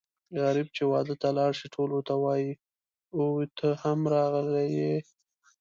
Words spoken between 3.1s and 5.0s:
اووی ته هم راغلی یې.